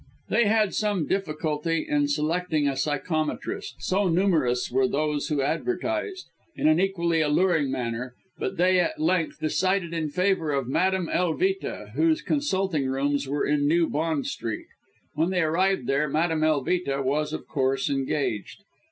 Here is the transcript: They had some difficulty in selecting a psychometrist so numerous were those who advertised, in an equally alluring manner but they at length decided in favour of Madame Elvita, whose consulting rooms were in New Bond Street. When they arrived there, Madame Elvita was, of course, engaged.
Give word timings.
They 0.29 0.45
had 0.47 0.73
some 0.73 1.05
difficulty 1.05 1.85
in 1.87 2.07
selecting 2.07 2.67
a 2.67 2.75
psychometrist 2.75 3.75
so 3.83 4.07
numerous 4.07 4.71
were 4.71 4.87
those 4.87 5.27
who 5.27 5.43
advertised, 5.43 6.25
in 6.55 6.67
an 6.67 6.79
equally 6.79 7.21
alluring 7.21 7.69
manner 7.69 8.15
but 8.39 8.57
they 8.57 8.79
at 8.79 8.99
length 8.99 9.39
decided 9.39 9.93
in 9.93 10.09
favour 10.09 10.53
of 10.53 10.67
Madame 10.67 11.07
Elvita, 11.07 11.91
whose 11.93 12.23
consulting 12.23 12.87
rooms 12.87 13.27
were 13.29 13.45
in 13.45 13.67
New 13.67 13.87
Bond 13.87 14.25
Street. 14.25 14.65
When 15.13 15.29
they 15.29 15.43
arrived 15.43 15.85
there, 15.85 16.09
Madame 16.09 16.41
Elvita 16.43 17.03
was, 17.03 17.31
of 17.31 17.47
course, 17.47 17.87
engaged. 17.87 18.63